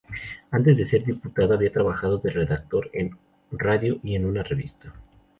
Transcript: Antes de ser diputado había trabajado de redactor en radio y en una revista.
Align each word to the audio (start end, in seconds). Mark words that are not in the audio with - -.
Antes 0.49 0.77
de 0.79 0.85
ser 0.87 1.05
diputado 1.05 1.53
había 1.53 1.71
trabajado 1.71 2.17
de 2.17 2.31
redactor 2.31 2.89
en 2.91 3.19
radio 3.51 3.99
y 4.01 4.15
en 4.15 4.25
una 4.25 4.41
revista. 4.41 4.91